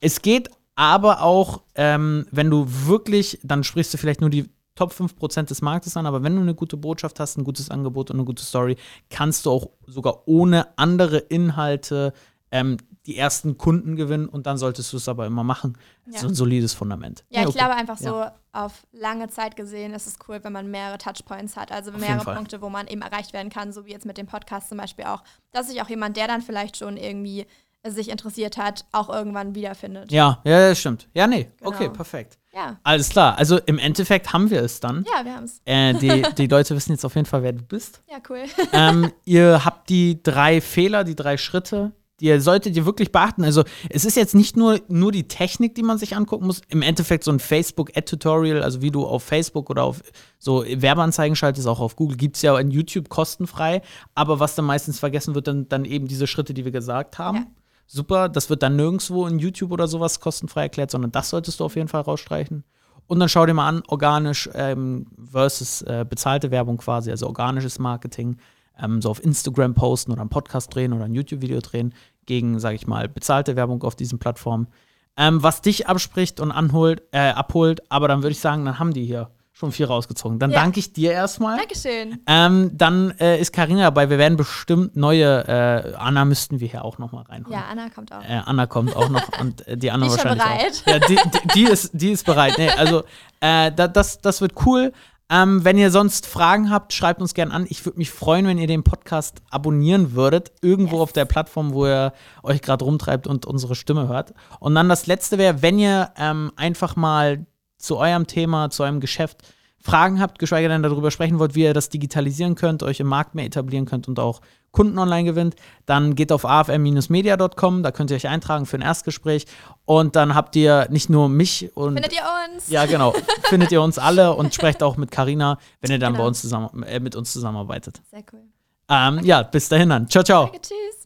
[0.00, 4.92] Es geht aber auch, ähm, wenn du wirklich, dann sprichst du vielleicht nur die Top
[4.92, 8.16] 5% des Marktes an, aber wenn du eine gute Botschaft hast, ein gutes Angebot und
[8.16, 8.76] eine gute Story,
[9.10, 12.12] kannst du auch sogar ohne andere Inhalte
[12.50, 12.76] ähm,
[13.08, 15.78] die ersten Kunden gewinnen und dann solltest du es aber immer machen.
[16.06, 16.20] Ja.
[16.20, 17.24] So ein solides Fundament.
[17.30, 17.58] Ja, ich okay.
[17.58, 21.72] glaube einfach so auf lange Zeit gesehen ist es cool, wenn man mehrere Touchpoints hat,
[21.72, 24.68] also mehrere Punkte, wo man eben erreicht werden kann, so wie jetzt mit dem Podcast
[24.68, 27.46] zum Beispiel auch, dass sich auch jemand, der dann vielleicht schon irgendwie
[27.86, 30.12] sich interessiert hat, auch irgendwann wiederfindet.
[30.12, 31.08] Ja, ja, das stimmt.
[31.14, 31.70] Ja, nee, genau.
[31.70, 32.36] okay, perfekt.
[32.52, 32.76] Ja.
[32.82, 33.38] Alles klar.
[33.38, 35.04] Also im Endeffekt haben wir es dann.
[35.14, 35.62] Ja, wir haben es.
[35.64, 38.02] Äh, die, die Leute wissen jetzt auf jeden Fall, wer du bist.
[38.10, 38.44] Ja, cool.
[38.72, 43.44] ähm, ihr habt die drei Fehler, die drei Schritte, die solltet ihr wirklich beachten.
[43.44, 46.60] Also es ist jetzt nicht nur, nur die Technik, die man sich angucken muss.
[46.68, 50.02] Im Endeffekt so ein Facebook-Ad-Tutorial, also wie du auf Facebook oder auf
[50.38, 53.82] so Werbeanzeigen schaltest, auch auf Google, gibt es ja in YouTube kostenfrei.
[54.14, 57.38] Aber was dann meistens vergessen wird, dann, dann eben diese Schritte, die wir gesagt haben.
[57.38, 57.46] Ja.
[57.86, 61.64] Super, das wird dann nirgendwo in YouTube oder sowas kostenfrei erklärt, sondern das solltest du
[61.64, 62.64] auf jeden Fall rausstreichen.
[63.06, 67.78] Und dann schau dir mal an, organisch ähm, versus äh, bezahlte Werbung quasi, also organisches
[67.78, 68.36] Marketing
[68.82, 71.94] ähm, so auf Instagram posten oder einen Podcast drehen oder ein YouTube-Video drehen
[72.26, 74.68] gegen, sage ich mal, bezahlte Werbung auf diesen Plattformen.
[75.16, 78.92] Ähm, was dich abspricht und anholt, äh, abholt, aber dann würde ich sagen, dann haben
[78.92, 80.38] die hier schon viel rausgezogen.
[80.38, 80.60] Dann ja.
[80.60, 81.58] danke ich dir erstmal.
[81.58, 82.20] Dankeschön.
[82.28, 84.08] Ähm, dann äh, ist Karina dabei.
[84.08, 85.48] Wir werden bestimmt neue.
[85.48, 87.58] Äh, Anna müssten wir hier auch noch mal reinholen.
[87.58, 88.22] Ja, Anna kommt auch.
[88.22, 90.82] Äh, Anna kommt auch noch und äh, die Anna die wahrscheinlich bereit.
[90.86, 90.90] auch.
[90.92, 92.54] Ja, die, die, die, ist, die ist bereit.
[92.56, 93.02] Nee, also
[93.40, 94.92] äh, das, das wird cool.
[95.30, 97.66] Ähm, wenn ihr sonst Fragen habt, schreibt uns gerne an.
[97.68, 101.02] Ich würde mich freuen, wenn ihr den Podcast abonnieren würdet, irgendwo yes.
[101.02, 104.32] auf der Plattform, wo ihr euch gerade rumtreibt und unsere Stimme hört.
[104.58, 109.00] Und dann das Letzte wäre, wenn ihr ähm, einfach mal zu eurem Thema, zu eurem
[109.00, 109.42] Geschäft
[109.80, 113.34] Fragen habt, geschweige denn darüber sprechen wollt, wie ihr das digitalisieren könnt, euch im Markt
[113.34, 114.40] mehr etablieren könnt und auch
[114.72, 119.46] Kunden online gewinnt, dann geht auf afm-media.com, da könnt ihr euch eintragen für ein Erstgespräch
[119.84, 122.22] und dann habt ihr nicht nur mich und findet ihr
[122.54, 122.68] uns.
[122.68, 126.24] Ja, genau, findet ihr uns alle und sprecht auch mit Karina, wenn ihr dann genau.
[126.24, 128.00] bei uns zusammen äh, mit uns zusammenarbeitet.
[128.10, 128.42] Sehr cool.
[128.90, 129.26] Ähm, okay.
[129.26, 130.08] Ja, bis dahin dann.
[130.08, 130.44] Ciao, ciao.
[130.44, 130.97] Danke, tschüss.